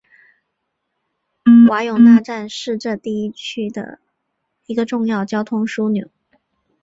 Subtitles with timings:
[1.69, 3.99] 瓦永纳站是这一地区的
[4.65, 6.09] 一个重要交通枢纽。